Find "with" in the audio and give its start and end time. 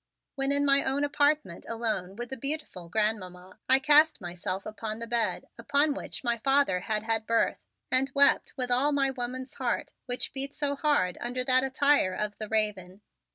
2.15-2.31, 8.57-8.71